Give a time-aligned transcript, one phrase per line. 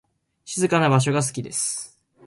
[0.45, 1.99] 静かな場所が好きです。